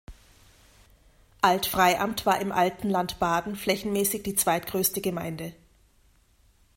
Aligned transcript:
Alt-Freiamt 1.43 2.25
war 2.25 2.41
im 2.41 2.51
alten 2.51 2.89
Land 2.89 3.19
Baden 3.19 3.55
flächenmäßig 3.55 4.23
die 4.23 4.33
zweitgrößte 4.33 4.99
Gemeinde. 4.99 5.53